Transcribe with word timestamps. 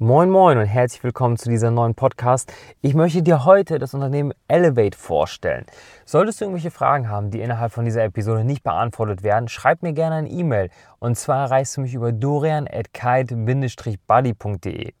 Moin 0.00 0.30
Moin 0.30 0.58
und 0.58 0.66
herzlich 0.66 1.02
willkommen 1.02 1.36
zu 1.36 1.48
dieser 1.48 1.72
neuen 1.72 1.96
Podcast. 1.96 2.52
Ich 2.82 2.94
möchte 2.94 3.20
dir 3.20 3.44
heute 3.44 3.80
das 3.80 3.94
Unternehmen 3.94 4.32
Elevate 4.46 4.96
vorstellen. 4.96 5.66
Solltest 6.04 6.40
du 6.40 6.44
irgendwelche 6.44 6.70
Fragen 6.70 7.08
haben, 7.08 7.32
die 7.32 7.40
innerhalb 7.40 7.72
von 7.72 7.84
dieser 7.84 8.04
Episode 8.04 8.44
nicht 8.44 8.62
beantwortet 8.62 9.24
werden, 9.24 9.48
schreib 9.48 9.82
mir 9.82 9.94
gerne 9.94 10.14
eine 10.14 10.28
E-Mail 10.28 10.70
und 11.00 11.18
zwar 11.18 11.46
erreichst 11.46 11.76
du 11.76 11.80
mich 11.80 11.94
über 11.94 12.12
dorian.kite-buddy.de. 12.12 14.92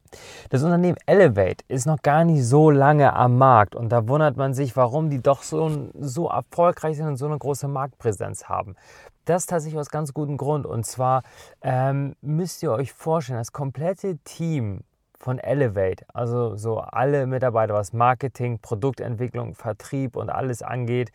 Das 0.50 0.64
Unternehmen 0.64 0.98
Elevate 1.06 1.64
ist 1.68 1.86
noch 1.86 2.02
gar 2.02 2.24
nicht 2.24 2.44
so 2.44 2.68
lange 2.68 3.14
am 3.14 3.38
Markt 3.38 3.76
und 3.76 3.90
da 3.90 4.08
wundert 4.08 4.36
man 4.36 4.52
sich, 4.52 4.76
warum 4.76 5.10
die 5.10 5.22
doch 5.22 5.44
so, 5.44 5.90
so 5.94 6.28
erfolgreich 6.28 6.96
sind 6.96 7.06
und 7.06 7.18
so 7.18 7.26
eine 7.26 7.38
große 7.38 7.68
Marktpräsenz 7.68 8.46
haben. 8.46 8.74
Das 9.26 9.46
tatsächlich 9.46 9.78
aus 9.78 9.90
ganz 9.90 10.12
gutem 10.14 10.38
Grund. 10.38 10.64
Und 10.64 10.86
zwar 10.86 11.22
ähm, 11.60 12.16
müsst 12.22 12.62
ihr 12.62 12.72
euch 12.72 12.94
vorstellen, 12.94 13.38
das 13.38 13.52
komplette 13.52 14.16
Team 14.24 14.84
von 15.18 15.38
Elevate, 15.38 16.04
also 16.12 16.56
so 16.56 16.78
alle 16.78 17.26
Mitarbeiter, 17.26 17.74
was 17.74 17.92
Marketing, 17.92 18.58
Produktentwicklung, 18.60 19.54
Vertrieb 19.54 20.16
und 20.16 20.30
alles 20.30 20.62
angeht, 20.62 21.10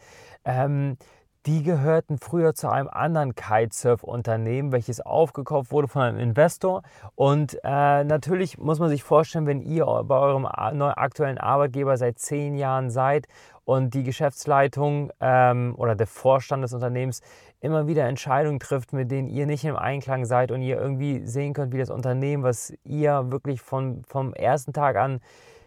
ähm, 0.45 0.98
die 1.45 1.61
gehörten 1.61 2.20
früher 2.20 2.53
zu 2.53 2.70
einem 2.70 2.88
anderen 2.88 3.35
Kitesurf-Unternehmen, 3.35 4.71
welches 4.71 5.02
aufgekauft 5.02 5.71
wurde 5.71 5.89
von 5.89 6.02
einem 6.02 6.17
Investor. 6.17 6.84
Und 7.16 7.58
äh, 7.66 8.03
natürlich 8.05 8.58
muss 8.58 8.80
man 8.80 8.88
sich 8.89 9.03
vorstellen, 9.03 9.45
wenn 9.45 9.61
ihr 9.61 9.85
bei 10.05 10.16
eurem 10.17 10.45
aktuellen 10.45 11.38
Arbeitgeber 11.38 11.97
seit 11.97 12.17
zehn 12.17 12.55
Jahren 12.55 12.89
seid 12.89 13.27
und 13.66 13.94
die 13.94 14.03
Geschäftsleitung 14.03 15.12
ähm, 15.20 15.76
oder 15.77 15.95
der 15.95 16.08
Vorstand 16.08 16.63
des 16.63 16.73
Unternehmens 16.73 17.22
immer 17.62 17.88
wieder 17.88 18.05
Entscheidungen 18.05 18.59
trifft, 18.59 18.94
mit 18.94 19.09
denen 19.09 19.30
ihr 19.30 19.45
nicht 19.45 19.63
im 19.63 19.76
Einklang 19.76 20.26
seid 20.26 20.52
und 20.52 20.62
ihr 20.62 20.77
irgendwie 20.77 21.26
sehen 21.26 21.53
könnt, 21.53 21.73
wie 21.73 21.77
das 21.77 21.89
Unternehmen, 21.89 22.44
was 22.44 22.73
ihr 22.84 23.31
wirklich 23.31 23.62
von, 23.62 24.03
vom 24.05 24.34
ersten 24.34 24.73
Tag 24.73 24.98
an 24.98 25.22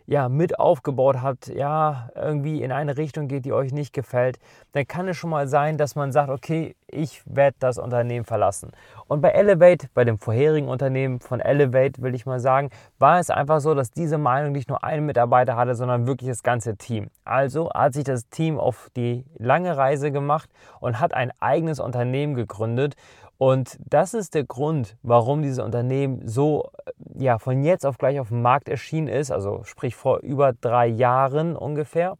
ja, 0.06 0.28
mit 0.28 0.59
aufgebaut 0.59 1.23
habt, 1.23 1.48
ja, 1.48 2.11
irgendwie 2.14 2.62
in 2.62 2.72
eine 2.72 2.97
Richtung 2.97 3.28
geht, 3.28 3.44
die 3.44 3.53
euch 3.53 3.72
nicht 3.72 3.92
gefällt, 3.92 4.39
dann 4.72 4.86
kann 4.86 5.08
es 5.08 5.17
schon 5.17 5.30
mal 5.30 5.48
sein, 5.48 5.77
dass 5.77 5.97
man 5.97 6.12
sagt, 6.12 6.30
okay, 6.30 6.77
ich 6.86 7.22
werde 7.27 7.56
das 7.58 7.78
Unternehmen 7.78 8.25
verlassen. 8.25 8.70
Und 9.08 9.20
bei 9.20 9.30
Elevate, 9.30 9.89
bei 9.95 10.05
dem 10.05 10.19
vorherigen 10.19 10.69
Unternehmen 10.69 11.20
von 11.20 11.41
Elevate, 11.41 12.00
will 12.03 12.14
ich 12.14 12.27
mal 12.27 12.39
sagen, 12.39 12.70
war 12.98 13.19
es 13.19 13.30
einfach 13.30 13.61
so, 13.61 13.75
dass 13.75 13.91
diese 13.91 14.19
Meinung 14.19 14.53
nicht 14.53 14.69
nur 14.69 14.84
ein 14.84 15.05
Mitarbeiter 15.05 15.56
hatte, 15.56 15.75
sondern 15.75 16.06
wirklich 16.06 16.30
das 16.30 16.42
ganze 16.42 16.77
Team. 16.77 17.08
Also 17.25 17.70
hat 17.70 17.95
sich 17.95 18.05
das 18.05 18.28
Team 18.28 18.58
auf 18.58 18.89
die 18.97 19.25
lange 19.39 19.77
Reise 19.77 20.12
gemacht 20.12 20.48
und 20.80 21.00
hat 21.00 21.14
ein 21.14 21.33
eigenes 21.41 21.80
Unternehmen 21.80 22.34
gegründet 22.34 22.95
und 23.39 23.78
das 23.91 24.14
ist 24.14 24.34
der 24.34 24.45
Grund, 24.45 24.97
warum 25.02 25.42
dieses 25.42 25.58
Unternehmen 25.58 26.27
so 26.27 26.70
äh, 26.86 26.92
ja, 27.19 27.39
von 27.39 27.62
jetzt 27.62 27.86
auf 27.86 27.98
gleich 27.98 28.20
auf 28.20 28.28
dem 28.28 28.42
Markt 28.42 28.69
erschienen 28.69 29.09
ist, 29.09 29.31
also 29.31 29.62
sprich 29.64 29.95
vor 29.95 30.20
über 30.20 30.53
drei 30.53 30.86
Jahren 30.86 31.56
ungefähr. 31.56 32.17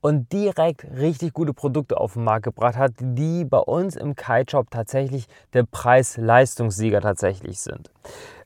Und 0.00 0.32
direkt 0.32 0.84
richtig 0.96 1.32
gute 1.32 1.54
Produkte 1.54 1.96
auf 1.96 2.14
den 2.14 2.24
Markt 2.24 2.44
gebracht 2.44 2.76
hat, 2.76 2.92
die 2.98 3.44
bei 3.44 3.58
uns 3.58 3.94
im 3.94 4.16
Kite 4.16 4.50
Shop 4.50 4.68
tatsächlich 4.68 5.28
der 5.52 5.62
Preis-Leistungssieger 5.62 7.00
tatsächlich 7.00 7.60
sind. 7.60 7.90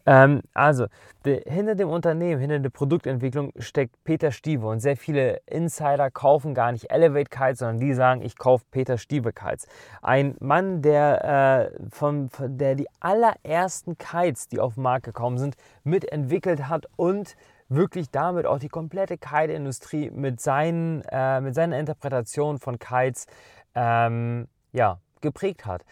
Ähm, 0.06 0.42
also, 0.54 0.86
de, 1.24 1.42
hinter 1.50 1.74
dem 1.74 1.88
Unternehmen, 1.88 2.40
hinter 2.40 2.60
der 2.60 2.70
Produktentwicklung 2.70 3.52
steckt 3.58 4.02
Peter 4.04 4.30
Stieve 4.30 4.66
und 4.66 4.78
sehr 4.78 4.96
viele 4.96 5.40
Insider 5.46 6.10
kaufen 6.12 6.54
gar 6.54 6.70
nicht 6.70 6.92
Elevate 6.92 7.28
Kites, 7.28 7.58
sondern 7.58 7.80
die 7.80 7.92
sagen, 7.92 8.22
ich 8.22 8.38
kaufe 8.38 8.64
Peter 8.70 8.98
Stieve 8.98 9.32
Kites. 9.32 9.66
Ein 10.02 10.36
Mann, 10.38 10.80
der, 10.80 11.72
äh, 11.74 11.90
von, 11.90 12.30
der 12.40 12.76
die 12.76 12.86
allerersten 13.00 13.98
Kites, 13.98 14.46
die 14.48 14.60
auf 14.60 14.74
den 14.74 14.84
Markt 14.84 15.06
gekommen 15.06 15.38
sind, 15.38 15.56
mitentwickelt 15.82 16.68
hat 16.68 16.86
und 16.94 17.36
wirklich 17.68 18.10
damit 18.12 18.46
auch 18.46 18.60
die 18.60 18.68
komplette 18.68 19.18
Kite-Industrie 19.18 20.10
mit, 20.10 20.40
äh, 20.46 21.40
mit 21.40 21.54
seiner 21.56 21.80
Interpretation 21.80 22.60
von 22.60 22.78
Kites 22.78 23.26
ähm, 23.74 24.46
ja, 24.72 25.00
geprägt 25.20 25.66
hat 25.66 25.82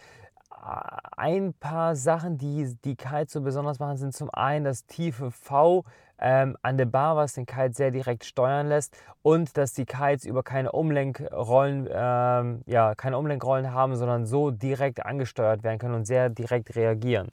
ein 1.17 1.53
paar 1.53 1.95
Sachen, 1.95 2.37
die 2.37 2.75
die 2.83 2.95
Kite 2.95 3.27
so 3.27 3.41
besonders 3.41 3.79
machen, 3.79 3.97
sind 3.97 4.13
zum 4.13 4.29
einen 4.31 4.65
das 4.65 4.85
tiefe 4.85 5.31
V 5.31 5.83
ähm, 6.19 6.57
an 6.61 6.77
der 6.77 6.85
Bar, 6.85 7.15
was 7.15 7.33
den 7.33 7.45
Kite 7.45 7.73
sehr 7.73 7.91
direkt 7.91 8.25
steuern 8.25 8.67
lässt 8.67 8.97
und 9.21 9.57
dass 9.57 9.73
die 9.73 9.85
Kites 9.85 10.25
über 10.25 10.43
keine 10.43 10.71
Umlenkrollen, 10.71 11.87
ähm, 11.91 12.61
ja, 12.65 12.95
keine 12.95 13.17
Umlenkrollen 13.17 13.71
haben, 13.71 13.95
sondern 13.95 14.25
so 14.25 14.51
direkt 14.51 15.05
angesteuert 15.05 15.63
werden 15.63 15.77
können 15.77 15.95
und 15.95 16.05
sehr 16.05 16.29
direkt 16.29 16.75
reagieren. 16.75 17.29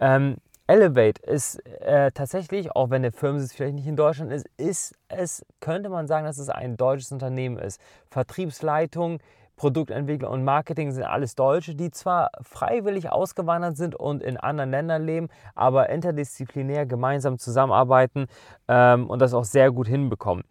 Ähm, 0.00 0.36
Elevate 0.68 1.22
ist 1.22 1.64
äh, 1.80 2.10
tatsächlich, 2.10 2.72
auch 2.72 2.90
wenn 2.90 3.02
der 3.02 3.12
Firmensitz 3.12 3.52
vielleicht 3.52 3.76
nicht 3.76 3.86
in 3.86 3.94
Deutschland 3.94 4.32
ist, 4.32 4.46
ist 4.56 4.96
es, 5.06 5.46
könnte 5.60 5.88
man 5.88 6.08
sagen, 6.08 6.26
dass 6.26 6.38
es 6.38 6.48
ein 6.48 6.76
deutsches 6.76 7.12
Unternehmen 7.12 7.56
ist. 7.56 7.80
Vertriebsleitung 8.10 9.20
Produktentwicklung 9.56 10.30
und 10.30 10.44
Marketing 10.44 10.92
sind 10.92 11.04
alles 11.04 11.34
Deutsche, 11.34 11.74
die 11.74 11.90
zwar 11.90 12.30
freiwillig 12.42 13.10
ausgewandert 13.10 13.76
sind 13.76 13.94
und 13.94 14.22
in 14.22 14.36
anderen 14.36 14.70
Ländern 14.70 15.04
leben, 15.04 15.28
aber 15.54 15.88
interdisziplinär 15.88 16.86
gemeinsam 16.86 17.38
zusammenarbeiten 17.38 18.26
ähm, 18.68 19.08
und 19.08 19.20
das 19.20 19.32
auch 19.32 19.44
sehr 19.44 19.70
gut 19.72 19.88
hinbekommen. 19.88 20.44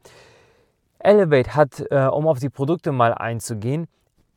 Elevate 0.99 1.55
hat, 1.55 1.85
äh, 1.91 2.07
um 2.07 2.27
auf 2.27 2.39
die 2.39 2.49
Produkte 2.49 2.91
mal 2.91 3.13
einzugehen, 3.13 3.87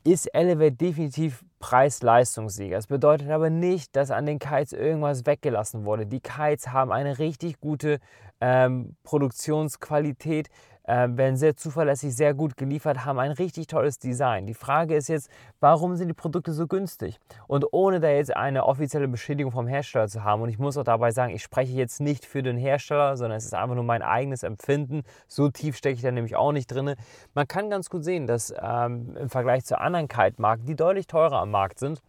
ist 0.05 0.27
Elevate 0.35 0.73
definitiv 0.73 1.45
Preis-Leistungssieger. 1.61 2.77
Das 2.77 2.87
bedeutet 2.87 3.31
aber 3.31 3.51
nicht, 3.51 3.97
dass 3.97 4.11
an 4.11 4.27
den 4.27 4.39
Kites 4.39 4.73
irgendwas 4.73 5.27
weggelassen 5.27 5.85
wurde. 5.85 6.07
Die 6.07 6.21
Kites 6.21 6.73
haben 6.73 6.93
eine 6.93 7.19
richtig 7.19 7.61
gute 7.61 7.99
ähm, 8.41 8.97
Produktionsqualität 9.03 10.49
äh, 10.89 11.07
werden 11.11 11.37
sehr 11.37 11.55
zuverlässig, 11.55 12.17
sehr 12.17 12.33
gut 12.33 12.57
geliefert, 12.57 13.05
haben 13.05 13.19
ein 13.19 13.33
richtig 13.33 13.67
tolles 13.67 13.99
Design. 13.99 14.47
Die 14.47 14.55
Frage 14.55 14.97
ist 14.97 15.09
jetzt, 15.09 15.29
warum 15.61 15.97
sind 15.97 16.09
die 16.09 16.15
Produkte 16.15 16.53
so 16.53 16.67
günstig? 16.67 17.19
Und 17.47 17.67
ohne 17.73 18.01
da 18.01 18.09
jetzt 18.09 18.35
eine 18.35 18.65
offizielle 18.65 19.07
Beschädigung 19.07 19.53
vom 19.53 19.67
Hersteller 19.67 20.09
zu 20.09 20.25
haben, 20.25 20.41
und 20.41 20.49
ich 20.49 20.59
muss 20.59 20.79
auch 20.79 20.85
dabei 20.85 21.11
sagen, 21.11 21.35
ich 21.35 21.43
spreche 21.43 21.75
jetzt 21.75 22.01
nicht 22.01 22.25
für 22.25 22.43
den 22.43 22.57
Hersteller, 22.57 23.19
sondern 23.19 23.37
es 23.37 23.45
ist 23.45 23.55
einfach 23.55 23.75
nur 23.75 23.85
mein 23.85 24.03
eigenes 24.03 24.43
Empfinden. 24.43 25.03
So 25.27 25.51
tief 25.51 25.77
stecke 25.77 25.97
ich 25.97 26.03
da 26.03 26.11
nämlich 26.11 26.37
auch 26.37 26.53
nicht 26.53 26.69
drin. 26.69 26.95
Man 27.35 27.47
kann 27.47 27.69
ganz 27.69 27.91
gut 27.91 28.03
sehen, 28.03 28.27
dass 28.27 28.55
ähm, 28.59 29.15
im 29.17 29.29
Vergleich 29.29 29.67
zu 29.67 29.79
anderen 29.79 30.09
Kite-Marken, 30.09 30.65
die 30.65 30.75
deutlich 30.75 31.07
teurer 31.07 31.41
am 31.41 31.51
Markt 31.51 31.79
sind, 31.79 32.01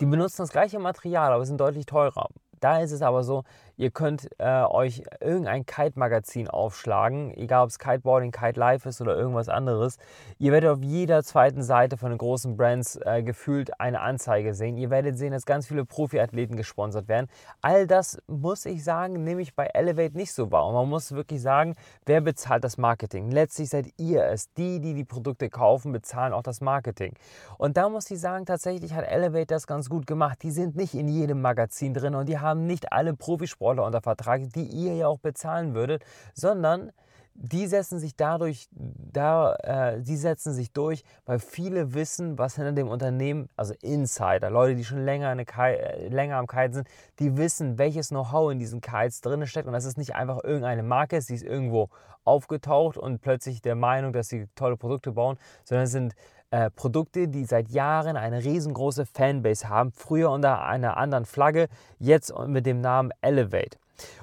die 0.00 0.06
benutzen 0.06 0.42
das 0.42 0.52
gleiche 0.52 0.78
Material, 0.78 1.32
aber 1.32 1.44
sind 1.44 1.60
deutlich 1.60 1.84
teurer. 1.84 2.28
Da 2.60 2.80
ist 2.80 2.92
es 2.92 3.02
aber 3.02 3.24
so, 3.24 3.44
ihr 3.78 3.90
könnt 3.90 4.28
äh, 4.38 4.64
euch 4.64 5.02
irgendein 5.20 5.64
Kite-Magazin 5.64 6.48
aufschlagen, 6.48 7.32
egal 7.36 7.62
ob 7.62 7.70
es 7.70 7.78
Kiteboarding, 7.78 8.32
Kite 8.32 8.58
Life 8.58 8.88
ist 8.88 9.00
oder 9.00 9.16
irgendwas 9.16 9.48
anderes. 9.48 9.98
Ihr 10.38 10.52
werdet 10.52 10.70
auf 10.70 10.82
jeder 10.82 11.22
zweiten 11.22 11.62
Seite 11.62 11.96
von 11.96 12.10
den 12.10 12.18
großen 12.18 12.56
Brands 12.56 12.98
äh, 13.04 13.22
gefühlt 13.22 13.80
eine 13.80 14.00
Anzeige 14.00 14.52
sehen. 14.52 14.76
Ihr 14.76 14.90
werdet 14.90 15.16
sehen, 15.16 15.32
dass 15.32 15.46
ganz 15.46 15.68
viele 15.68 15.84
Profiathleten 15.84 16.56
gesponsert 16.56 17.06
werden. 17.06 17.28
All 17.62 17.86
das 17.86 18.20
muss 18.26 18.66
ich 18.66 18.82
sagen, 18.82 19.22
nehme 19.22 19.42
ich 19.42 19.54
bei 19.54 19.66
Elevate 19.66 20.16
nicht 20.16 20.32
so 20.32 20.50
wahr. 20.50 20.66
Und 20.66 20.74
man 20.74 20.88
muss 20.88 21.12
wirklich 21.12 21.40
sagen, 21.40 21.76
wer 22.04 22.20
bezahlt 22.20 22.64
das 22.64 22.78
Marketing? 22.78 23.30
Letztlich 23.30 23.68
seid 23.68 23.86
ihr 23.96 24.24
es. 24.24 24.52
Die, 24.54 24.80
die 24.80 24.94
die 24.94 25.04
Produkte 25.04 25.48
kaufen, 25.50 25.92
bezahlen 25.92 26.32
auch 26.32 26.42
das 26.42 26.60
Marketing. 26.60 27.14
Und 27.58 27.76
da 27.76 27.88
muss 27.88 28.10
ich 28.10 28.18
sagen, 28.18 28.44
tatsächlich 28.44 28.92
hat 28.92 29.04
Elevate 29.04 29.46
das 29.46 29.68
ganz 29.68 29.88
gut 29.88 30.04
gemacht. 30.08 30.42
Die 30.42 30.50
sind 30.50 30.74
nicht 30.74 30.94
in 30.94 31.06
jedem 31.06 31.40
Magazin 31.40 31.94
drin 31.94 32.16
und 32.16 32.28
die 32.28 32.40
haben 32.40 32.66
nicht 32.66 32.92
alle 32.92 33.14
Profisportler 33.14 33.67
Sportler 33.68 33.84
unter 33.84 34.00
Vertrag, 34.00 34.50
die 34.54 34.64
ihr 34.64 34.94
ja 34.94 35.08
auch 35.08 35.18
bezahlen 35.18 35.74
würdet, 35.74 36.02
sondern 36.32 36.90
die 37.34 37.66
setzen 37.66 38.00
sich 38.00 38.16
dadurch, 38.16 38.68
da, 38.72 39.54
äh, 39.62 40.00
die 40.00 40.16
setzen 40.16 40.52
sich 40.54 40.72
durch, 40.72 41.04
weil 41.24 41.38
viele 41.38 41.94
wissen, 41.94 42.36
was 42.36 42.56
hinter 42.56 42.72
dem 42.72 42.88
Unternehmen, 42.88 43.48
also 43.56 43.74
Insider, 43.80 44.50
Leute, 44.50 44.74
die 44.74 44.84
schon 44.84 45.04
länger, 45.04 45.28
eine 45.28 45.44
Kite, 45.44 45.78
äh, 45.78 46.08
länger 46.08 46.38
am 46.38 46.48
Kite 46.48 46.72
sind, 46.72 46.88
die 47.20 47.36
wissen, 47.36 47.78
welches 47.78 48.08
Know-how 48.08 48.50
in 48.50 48.58
diesen 48.58 48.80
Kites 48.80 49.20
drin 49.20 49.46
steckt 49.46 49.68
und 49.68 49.72
das 49.72 49.84
ist 49.84 49.98
nicht 49.98 50.16
einfach 50.16 50.42
irgendeine 50.42 50.82
Marke, 50.82 51.20
sie 51.20 51.34
ist 51.34 51.44
irgendwo 51.44 51.90
aufgetaucht 52.24 52.96
und 52.96 53.20
plötzlich 53.20 53.62
der 53.62 53.76
Meinung, 53.76 54.12
dass 54.12 54.28
sie 54.28 54.48
tolle 54.56 54.76
Produkte 54.76 55.12
bauen, 55.12 55.38
sondern 55.64 55.84
es 55.84 55.92
sind 55.92 56.14
äh, 56.50 56.70
Produkte, 56.70 57.28
die 57.28 57.44
seit 57.44 57.68
Jahren 57.68 58.16
eine 58.16 58.42
riesengroße 58.42 59.06
Fanbase 59.06 59.68
haben. 59.68 59.92
Früher 59.92 60.30
unter 60.30 60.64
einer 60.64 60.96
anderen 60.96 61.24
Flagge, 61.24 61.68
jetzt 61.98 62.32
mit 62.46 62.66
dem 62.66 62.80
Namen 62.80 63.10
Elevate. 63.20 63.78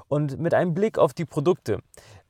Und 0.07 0.39
mit 0.39 0.53
einem 0.53 0.73
Blick 0.73 0.97
auf 0.97 1.13
die 1.13 1.25
Produkte 1.25 1.79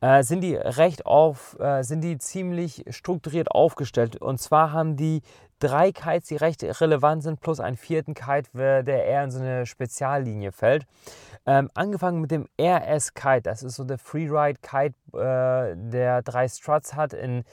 äh, 0.02 0.24
sind 0.24 0.42
die 0.42 0.56
recht 0.56 1.06
auf, 1.06 1.58
äh, 1.60 1.84
sind 1.84 2.02
die 2.02 2.18
ziemlich 2.18 2.84
strukturiert 2.90 3.52
aufgestellt. 3.52 4.22
Und 4.22 4.40
zwar 4.40 4.72
haben 4.72 4.96
die 4.96 5.22
drei 5.60 5.92
Kites, 5.92 6.28
die 6.28 6.36
recht 6.36 6.64
relevant 6.82 7.24
sind, 7.24 7.40
plus 7.40 7.60
einen 7.60 7.78
vierten 7.78 8.14
Kite, 8.14 8.50
der 8.54 9.06
eher 9.06 9.24
in 9.24 9.32
so 9.32 9.40
eine 9.40 9.66
Speziallinie 9.66 10.52
fällt. 10.52 10.86
Ähm, 11.46 11.70
angefangen 11.74 12.22
mit 12.22 12.32
dem 12.32 12.48
RS 12.60 13.14
Kite, 13.14 13.44
das 13.44 13.64
ist 13.64 13.76
so 13.76 13.84
der 13.84 13.98
Freeride 13.98 14.60
Kite, 14.62 14.96
äh, 15.14 15.76
der 15.78 16.22
drei 16.24 16.48
Struts 16.48 16.96
hat 16.96 17.14
in 17.14 17.44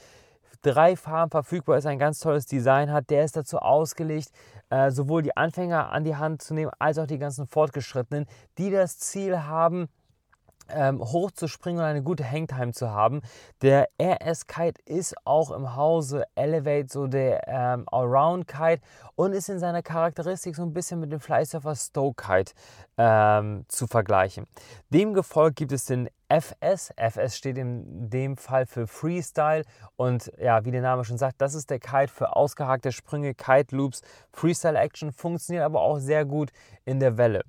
drei 0.63 0.95
Farben 0.95 1.29
verfügbar 1.29 1.77
ist, 1.77 1.85
ein 1.85 1.99
ganz 1.99 2.19
tolles 2.19 2.47
Design 2.47 2.91
hat. 2.91 3.09
Der 3.11 3.23
ist 3.23 3.37
dazu 3.37 3.59
ausgelegt, 3.59 4.31
äh, 4.69 4.89
sowohl 4.89 5.21
die 5.21 5.37
Anfänger 5.37 5.91
an 5.91 6.03
die 6.03 6.15
Hand 6.15 6.41
zu 6.41 6.55
nehmen, 6.55 6.71
als 6.79 6.97
auch 6.97 7.07
die 7.07 7.19
ganzen 7.19 7.45
Fortgeschrittenen, 7.45 8.25
die 8.57 8.71
das 8.71 8.97
Ziel 8.97 9.43
haben, 9.43 9.89
ähm, 10.69 11.01
hochzuspringen 11.01 11.81
und 11.81 11.85
eine 11.85 12.03
gute 12.03 12.29
Hangtime 12.29 12.71
zu 12.71 12.89
haben. 12.89 13.21
Der 13.61 13.89
RS 14.01 14.47
Kite 14.47 14.81
ist 14.85 15.15
auch 15.25 15.51
im 15.51 15.75
Hause 15.75 16.23
Elevate 16.35 16.87
so 16.89 17.07
der 17.07 17.47
ähm, 17.47 17.85
Allround 17.91 18.47
Kite 18.47 18.81
und 19.15 19.33
ist 19.33 19.49
in 19.49 19.59
seiner 19.59 19.81
Charakteristik 19.81 20.55
so 20.55 20.63
ein 20.63 20.73
bisschen 20.73 20.99
mit 20.99 21.11
dem 21.11 21.19
Flysurfer 21.19 21.75
Stoke 21.75 22.23
Kite 22.25 22.53
ähm, 22.97 23.65
zu 23.67 23.87
vergleichen. 23.87 24.47
Dem 24.89 25.13
gefolgt 25.13 25.57
gibt 25.57 25.71
es 25.71 25.85
den 25.85 26.09
FS. 26.33 26.91
FS 26.97 27.37
steht 27.37 27.57
in 27.57 28.09
dem 28.09 28.37
Fall 28.37 28.65
für 28.65 28.87
Freestyle 28.87 29.63
und 29.95 30.31
ja, 30.39 30.65
wie 30.65 30.71
der 30.71 30.81
Name 30.81 31.05
schon 31.05 31.17
sagt, 31.17 31.39
das 31.41 31.53
ist 31.53 31.69
der 31.69 31.79
Kite 31.79 32.07
für 32.07 32.35
ausgehakte 32.35 32.91
Sprünge, 32.91 33.35
Kite 33.35 33.75
Loops, 33.75 34.01
Freestyle 34.31 34.79
Action, 34.79 35.11
funktioniert 35.11 35.63
aber 35.63 35.81
auch 35.81 35.99
sehr 35.99 36.25
gut 36.25 36.49
in 36.85 36.99
der 36.99 37.17
Welle. 37.17 37.43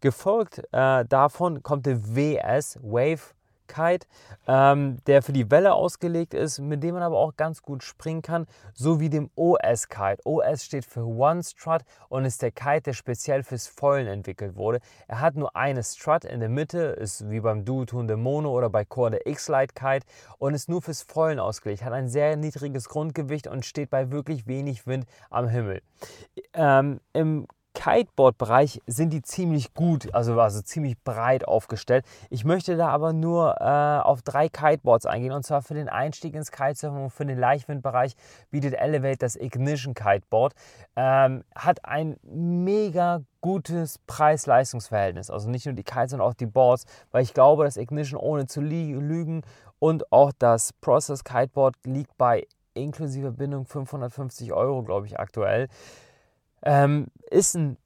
Gefolgt 0.00 0.62
äh, 0.72 1.04
davon 1.04 1.62
kommt 1.62 1.84
der 1.84 2.16
WS, 2.16 2.78
Wave 2.82 3.34
Kite, 3.70 4.06
ähm, 4.46 4.98
der 5.06 5.22
für 5.22 5.32
die 5.32 5.50
Welle 5.50 5.74
ausgelegt 5.74 6.34
ist, 6.34 6.58
mit 6.58 6.82
dem 6.82 6.94
man 6.94 7.02
aber 7.02 7.18
auch 7.18 7.36
ganz 7.36 7.62
gut 7.62 7.82
springen 7.82 8.22
kann, 8.22 8.46
sowie 8.74 9.08
dem 9.08 9.30
OS 9.36 9.88
Kite. 9.88 10.18
OS 10.24 10.64
steht 10.64 10.84
für 10.84 11.06
One 11.06 11.42
Strut 11.42 11.82
und 12.08 12.24
ist 12.24 12.42
der 12.42 12.50
Kite, 12.50 12.82
der 12.82 12.92
speziell 12.94 13.42
fürs 13.42 13.68
Foilen 13.68 14.08
entwickelt 14.08 14.56
wurde. 14.56 14.80
Er 15.06 15.20
hat 15.20 15.36
nur 15.36 15.54
eine 15.54 15.82
Strut 15.82 16.24
in 16.24 16.40
der 16.40 16.48
Mitte, 16.48 16.78
ist 16.78 17.30
wie 17.30 17.40
beim 17.40 17.64
Duotone 17.64 18.08
der 18.08 18.16
Mono 18.16 18.50
oder 18.50 18.70
bei 18.70 18.84
Core 18.84 19.12
der 19.12 19.26
X-Lite 19.26 19.74
Kite 19.74 20.06
und 20.38 20.54
ist 20.54 20.68
nur 20.68 20.82
fürs 20.82 21.02
Foilen 21.02 21.38
ausgelegt. 21.38 21.84
Hat 21.84 21.92
ein 21.92 22.08
sehr 22.08 22.36
niedriges 22.36 22.88
Grundgewicht 22.88 23.46
und 23.46 23.64
steht 23.64 23.90
bei 23.90 24.10
wirklich 24.10 24.46
wenig 24.46 24.86
Wind 24.86 25.06
am 25.30 25.48
Himmel. 25.48 25.82
Ähm, 26.54 27.00
Im 27.12 27.46
Kiteboard-Bereich 27.80 28.82
sind 28.86 29.10
die 29.10 29.22
ziemlich 29.22 29.72
gut, 29.72 30.14
also, 30.14 30.38
also 30.38 30.60
ziemlich 30.60 31.02
breit 31.02 31.48
aufgestellt. 31.48 32.04
Ich 32.28 32.44
möchte 32.44 32.76
da 32.76 32.88
aber 32.88 33.14
nur 33.14 33.56
äh, 33.58 33.64
auf 33.64 34.20
drei 34.20 34.50
Kiteboards 34.50 35.06
eingehen 35.06 35.32
und 35.32 35.44
zwar 35.44 35.62
für 35.62 35.72
den 35.72 35.88
Einstieg 35.88 36.34
ins 36.34 36.52
Kitesurfen 36.52 37.04
und 37.04 37.10
für 37.10 37.24
den 37.24 37.38
Leichtwindbereich 37.38 38.16
bietet 38.50 38.74
Elevate 38.74 39.16
das 39.16 39.34
Ignition 39.34 39.94
Kiteboard. 39.94 40.52
Ähm, 40.94 41.42
hat 41.54 41.82
ein 41.86 42.18
mega 42.22 43.22
gutes 43.40 43.98
Preis-Leistungs-Verhältnis. 44.06 45.30
Also 45.30 45.48
nicht 45.48 45.64
nur 45.64 45.74
die 45.74 45.82
Kites, 45.82 46.10
sondern 46.10 46.28
auch 46.28 46.34
die 46.34 46.44
Boards, 46.44 46.84
weil 47.12 47.22
ich 47.22 47.32
glaube, 47.32 47.64
das 47.64 47.78
Ignition 47.78 48.20
ohne 48.20 48.46
zu 48.46 48.60
lügen 48.60 49.40
und 49.78 50.12
auch 50.12 50.32
das 50.38 50.74
Process 50.74 51.24
Kiteboard 51.24 51.76
liegt 51.86 52.18
bei 52.18 52.46
inklusive 52.74 53.32
Bindung 53.32 53.64
550 53.64 54.52
Euro, 54.52 54.82
glaube 54.82 55.06
ich, 55.06 55.18
aktuell. 55.18 55.68
Ähm, 56.62 57.08
ist 57.30 57.56
ein, 57.56 57.76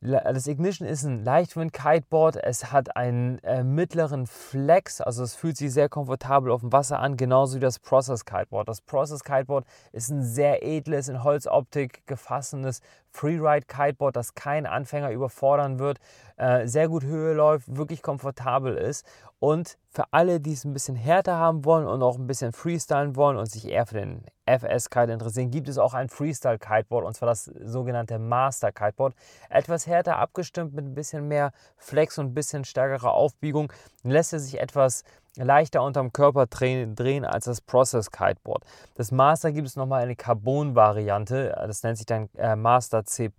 das 0.00 0.46
Ignition 0.46 0.86
ist 0.86 1.02
ein 1.02 1.24
Leichtwind-Kiteboard. 1.24 2.36
Es 2.36 2.70
hat 2.72 2.96
einen 2.96 3.38
äh, 3.40 3.64
mittleren 3.64 4.26
Flex, 4.28 5.00
also 5.00 5.24
es 5.24 5.34
fühlt 5.34 5.56
sich 5.56 5.72
sehr 5.72 5.88
komfortabel 5.88 6.52
auf 6.52 6.60
dem 6.60 6.72
Wasser 6.72 7.00
an, 7.00 7.16
genauso 7.16 7.56
wie 7.56 7.60
das 7.60 7.80
Process 7.80 8.24
Kiteboard. 8.24 8.68
Das 8.68 8.80
Process 8.80 9.24
Kiteboard 9.24 9.64
ist 9.92 10.08
ein 10.10 10.22
sehr 10.22 10.64
edles, 10.64 11.08
in 11.08 11.24
Holzoptik 11.24 12.06
gefassenes 12.06 12.80
Freeride 13.10 13.66
Kiteboard, 13.66 14.14
das 14.14 14.34
kein 14.34 14.66
Anfänger 14.66 15.10
überfordern 15.10 15.80
wird, 15.80 15.98
äh, 16.36 16.68
sehr 16.68 16.88
gut 16.88 17.02
Höhe 17.02 17.34
läuft, 17.34 17.76
wirklich 17.76 18.02
komfortabel 18.02 18.76
ist. 18.76 19.04
Und 19.40 19.78
für 19.88 20.04
alle, 20.10 20.40
die 20.40 20.52
es 20.52 20.64
ein 20.64 20.72
bisschen 20.72 20.96
härter 20.96 21.36
haben 21.36 21.64
wollen 21.64 21.86
und 21.86 22.02
auch 22.02 22.18
ein 22.18 22.26
bisschen 22.26 22.52
freestylen 22.52 23.14
wollen 23.14 23.36
und 23.36 23.46
sich 23.46 23.68
eher 23.68 23.86
für 23.86 23.94
den 23.94 24.24
FS-Kite 24.46 25.12
interessieren, 25.12 25.50
gibt 25.50 25.68
es 25.68 25.78
auch 25.78 25.94
ein 25.94 26.08
Freestyle-Kiteboard 26.08 27.04
und 27.04 27.14
zwar 27.14 27.28
das 27.28 27.44
sogenannte 27.44 28.18
Master 28.18 28.72
Kiteboard. 28.72 29.14
Etwas 29.48 29.86
härter 29.86 30.16
abgestimmt 30.16 30.74
mit 30.74 30.84
ein 30.84 30.94
bisschen 30.94 31.28
mehr 31.28 31.52
Flex 31.76 32.18
und 32.18 32.26
ein 32.26 32.34
bisschen 32.34 32.64
stärkerer 32.64 33.12
Aufbiegung, 33.12 33.72
lässt 34.02 34.32
er 34.32 34.40
sich 34.40 34.58
etwas 34.58 35.04
leichter 35.36 35.84
unterm 35.84 36.12
Körper 36.12 36.46
drehen 36.46 37.24
als 37.24 37.44
das 37.44 37.60
Process 37.60 38.10
Kiteboard. 38.10 38.64
Das 38.96 39.12
Master 39.12 39.52
gibt 39.52 39.68
es 39.68 39.76
nochmal 39.76 40.02
eine 40.02 40.16
Carbon-Variante, 40.16 41.54
das 41.66 41.84
nennt 41.84 41.98
sich 41.98 42.06
dann 42.06 42.28
äh, 42.36 42.56
Master 42.56 43.04
C+. 43.04 43.30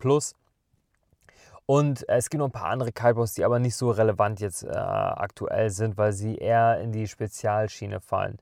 Und 1.70 2.04
es 2.10 2.32
gibt 2.32 2.40
noch 2.40 2.48
ein 2.48 2.52
paar 2.52 2.72
andere 2.72 2.92
Kiteboards, 2.92 3.36
die 3.36 3.46
aber 3.46 3.60
nicht 3.60 3.76
so 3.76 3.92
relevant 3.92 4.40
jetzt 4.40 4.64
äh, 4.64 4.70
aktuell 4.70 5.70
sind, 5.70 6.00
weil 6.00 6.14
sie 6.14 6.36
eher 6.36 6.80
in 6.80 6.92
die 6.92 7.08
Spezialschiene 7.08 8.00
fallen. 8.00 8.40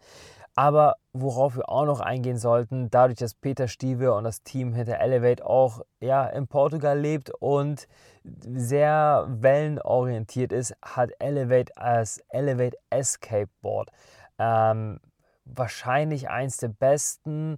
Aber 0.55 0.95
worauf 1.11 1.57
wir 1.57 1.67
auch 1.67 1.83
noch 1.83 1.99
eingehen 1.99 2.37
sollten, 2.37 2.89
dadurch, 2.89 3.19
dass 3.19 3.33
Peter 3.33 3.67
Stieve 3.67 4.13
und 4.13 4.23
das 4.23 4.43
Team 4.43 4.71
hinter 4.71 5.01
Elevate 5.01 5.45
auch 5.45 5.81
ja, 5.99 6.25
in 6.25 6.47
Portugal 6.47 6.97
lebt 6.97 7.29
und 7.41 7.89
sehr 8.23 9.27
wellenorientiert 9.27 10.53
ist, 10.53 10.73
hat 10.81 11.11
Elevate 11.19 11.75
als 11.75 12.23
Elevate 12.29 12.77
Escape 12.91 13.49
Board 13.61 13.91
ähm, 14.39 15.01
wahrscheinlich 15.43 16.29
eins 16.29 16.55
der 16.55 16.69
besten 16.69 17.57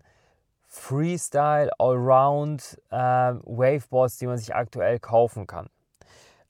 Freestyle 0.71 1.71
Allround 1.79 2.79
äh, 2.91 2.95
Waveboards, 2.95 4.19
die 4.19 4.27
man 4.27 4.37
sich 4.37 4.53
aktuell 4.55 4.99
kaufen 4.99 5.47
kann. 5.47 5.67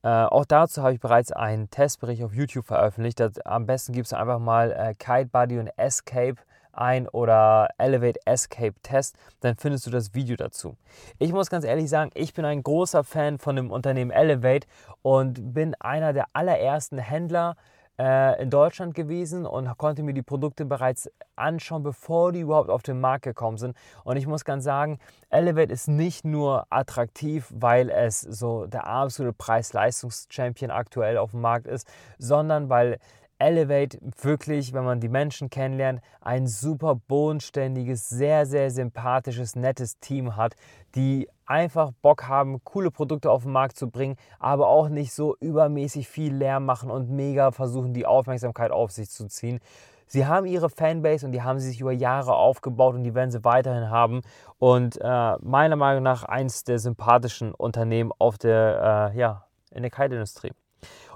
Äh, 0.04 0.10
auch 0.10 0.45
dazu 0.45 0.83
habe 0.83 0.94
ich 0.94 1.00
bereits 1.00 1.31
einen 1.31 1.69
Testbericht 1.69 2.24
auf 2.24 2.33
YouTube 2.33 2.66
veröffentlicht. 2.66 3.19
Das, 3.19 3.39
am 3.39 3.66
besten 3.66 3.94
gibst 3.94 4.12
du 4.12 4.18
einfach 4.18 4.39
mal 4.39 4.71
äh, 4.71 4.94
Kite 4.94 5.30
Buddy 5.31 5.60
und 5.60 5.68
Escape 5.77 6.36
ein 6.71 7.07
oder 7.07 7.69
Elevate 7.77 8.19
Escape 8.25 8.75
Test, 8.81 9.16
dann 9.42 9.56
findest 9.56 9.86
du 9.86 9.92
das 9.92 10.13
Video 10.13 10.36
dazu. 10.36 10.77
Ich 11.18 11.33
muss 11.33 11.50
ganz 11.50 11.65
ehrlich 11.65 11.89
sagen, 11.89 12.12
ich 12.13 12.33
bin 12.33 12.45
ein 12.45 12.63
großer 12.63 13.04
Fan 13.04 13.38
von 13.38 13.56
dem 13.56 13.72
Unternehmen 13.72 14.12
Elevate 14.12 14.68
und 15.01 15.54
bin 15.54 15.75
einer 15.80 16.13
der 16.13 16.27
allerersten 16.33 16.98
Händler, 16.98 17.56
äh, 17.57 17.78
in 18.00 18.50
Deutschland 18.50 18.94
gewesen 18.94 19.46
und 19.46 19.78
konnte 19.78 20.04
mir 20.04 20.13
die 20.13 20.22
Produkte 20.22 20.63
bereits 20.63 21.12
anschauen, 21.36 21.84
bevor 21.84 22.31
die 22.31 22.40
überhaupt 22.40 22.69
auf 22.69 22.81
den 22.81 23.01
Markt 23.01 23.25
gekommen 23.25 23.57
sind. 23.57 23.75
Und 24.06 24.16
ich 24.16 24.25
muss 24.25 24.46
ganz 24.46 24.63
sagen, 24.63 25.00
Elevate 25.30 25.74
ist 25.74 25.90
nicht 25.90 26.24
nur 26.24 26.66
attraktiv, 26.69 27.51
weil 27.54 27.90
es 27.90 28.22
so 28.22 28.68
der 28.68 28.88
absolute 28.88 29.34
Preis-Leistungs-Champion 29.34 30.72
aktuell 30.72 31.18
auf 31.18 31.31
dem 31.31 31.42
Markt 31.42 31.68
ist, 31.68 31.90
sondern 32.18 32.69
weil 32.69 33.00
Elevate 33.38 33.98
wirklich, 34.22 34.72
wenn 34.74 34.86
man 34.86 35.01
die 35.01 35.10
Menschen 35.10 35.50
kennenlernt, 35.50 36.01
ein 36.22 36.48
super 36.48 36.96
bodenständiges, 36.96 38.07
sehr, 38.07 38.46
sehr 38.46 38.72
sympathisches, 38.72 39.57
nettes 39.57 40.00
Team 40.00 40.38
hat, 40.38 40.56
die 40.96 41.28
einfach 41.50 41.92
Bock 42.01 42.28
haben, 42.28 42.63
coole 42.63 42.92
Produkte 42.92 43.31
auf 43.31 43.44
den 43.44 43.51
Markt 43.51 43.78
zu 43.78 43.90
bringen, 43.90 44.16
aber 44.40 44.68
auch 44.68 44.88
nicht 44.90 45.13
so 45.13 45.36
übermäßig 45.40 46.07
viel 46.07 46.34
Lärm 46.34 46.66
machen 46.66 46.92
und 46.92 47.10
mega 47.10 47.51
versuchen, 47.51 47.94
die 47.94 48.06
Aufmerksamkeit 48.06 48.72
auf 48.72 48.92
sich 48.92 49.10
zu 49.10 49.28
ziehen. 49.28 49.60
Sie 50.06 50.25
haben 50.25 50.46
ihre 50.46 50.70
Fanbase 50.70 51.25
und 51.25 51.34
die 51.34 51.44
haben 51.44 51.60
sie 51.60 51.68
sich 51.70 51.82
über 51.82 51.91
Jahre 51.91 52.36
aufgebaut 52.36 52.96
und 52.96 53.03
die 53.03 53.13
werden 53.13 53.29
sie 53.29 53.44
weiterhin 53.44 53.89
haben. 53.89 54.22
Und 54.58 55.00
äh, 55.01 55.36
meiner 55.41 55.75
Meinung 55.75 56.01
nach 56.01 56.24
eins 56.24 56.63
der 56.63 56.79
sympathischen 56.79 57.53
Unternehmen 57.53 58.12
auf 58.18 58.38
der, 58.39 59.12
äh, 59.13 59.18
ja, 59.20 59.46
in 59.72 59.84
der 59.84 59.91
Kite-Industrie. 59.91 60.51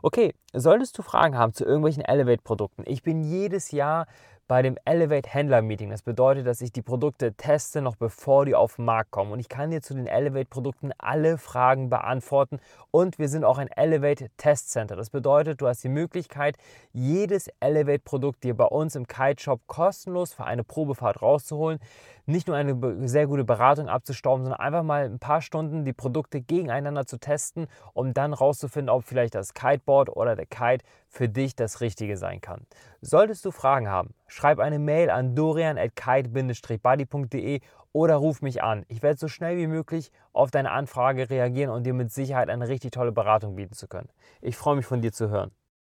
Okay, 0.01 0.35
solltest 0.53 0.97
du 0.97 1.01
Fragen 1.01 1.37
haben 1.37 1.53
zu 1.53 1.63
irgendwelchen 1.63 2.03
Elevate-Produkten? 2.03 2.83
Ich 2.85 3.03
bin 3.03 3.23
jedes 3.23 3.71
Jahr 3.71 4.05
bei 4.47 4.61
dem 4.61 4.77
Elevate 4.85 5.29
Händler 5.29 5.61
Meeting. 5.61 5.89
Das 5.89 6.01
bedeutet, 6.01 6.45
dass 6.45 6.61
ich 6.61 6.71
die 6.71 6.81
Produkte 6.81 7.33
teste, 7.33 7.81
noch 7.81 7.95
bevor 7.95 8.45
die 8.45 8.55
auf 8.55 8.75
den 8.75 8.85
Markt 8.85 9.11
kommen. 9.11 9.31
Und 9.31 9.39
ich 9.39 9.49
kann 9.49 9.71
dir 9.71 9.81
zu 9.81 9.93
den 9.93 10.07
Elevate 10.07 10.49
Produkten 10.49 10.91
alle 10.97 11.37
Fragen 11.37 11.89
beantworten. 11.89 12.59
Und 12.91 13.19
wir 13.19 13.29
sind 13.29 13.45
auch 13.45 13.57
ein 13.57 13.69
Elevate 13.69 14.29
Test 14.37 14.71
Center. 14.71 14.95
Das 14.95 15.09
bedeutet, 15.09 15.61
du 15.61 15.67
hast 15.67 15.83
die 15.83 15.89
Möglichkeit, 15.89 16.57
jedes 16.91 17.49
Elevate 17.59 18.03
Produkt 18.03 18.43
dir 18.43 18.55
bei 18.55 18.65
uns 18.65 18.95
im 18.95 19.07
Kite 19.07 19.41
Shop 19.41 19.61
kostenlos 19.67 20.33
für 20.33 20.43
eine 20.43 20.63
Probefahrt 20.63 21.21
rauszuholen. 21.21 21.79
Nicht 22.25 22.47
nur 22.47 22.55
eine 22.55 23.07
sehr 23.07 23.27
gute 23.27 23.43
Beratung 23.43 23.89
abzustauben, 23.89 24.45
sondern 24.45 24.61
einfach 24.61 24.83
mal 24.83 25.03
ein 25.03 25.19
paar 25.19 25.41
Stunden 25.41 25.83
die 25.83 25.91
Produkte 25.91 26.39
gegeneinander 26.41 27.05
zu 27.05 27.19
testen, 27.19 27.67
um 27.93 28.13
dann 28.13 28.31
rauszufinden, 28.33 28.89
ob 28.89 29.03
vielleicht 29.03 29.35
das 29.35 29.53
Kiteboard 29.53 30.07
oder 30.09 30.37
der 30.37 30.45
Kite 30.45 30.85
für 31.09 31.27
dich 31.27 31.53
das 31.55 31.81
Richtige 31.81 32.15
sein 32.15 32.39
kann. 32.39 32.65
Solltest 33.01 33.43
du 33.43 33.51
Fragen 33.51 33.89
haben, 33.89 34.13
schreib 34.27 34.59
eine 34.59 34.79
Mail 34.79 35.09
an 35.09 35.35
dorian.kite-buddy.de 35.35 37.59
oder 37.91 38.15
ruf 38.15 38.41
mich 38.41 38.63
an. 38.63 38.85
Ich 38.87 39.03
werde 39.03 39.19
so 39.19 39.27
schnell 39.27 39.57
wie 39.57 39.67
möglich 39.67 40.09
auf 40.31 40.49
deine 40.49 40.71
Anfrage 40.71 41.29
reagieren 41.29 41.71
und 41.71 41.83
dir 41.83 41.93
mit 41.93 42.09
Sicherheit 42.11 42.49
eine 42.49 42.69
richtig 42.69 42.91
tolle 42.91 43.11
Beratung 43.11 43.55
bieten 43.55 43.73
zu 43.73 43.87
können. 43.87 44.07
Ich 44.41 44.55
freue 44.55 44.77
mich 44.77 44.85
von 44.85 45.01
dir 45.01 45.11
zu 45.11 45.29
hören. 45.29 45.51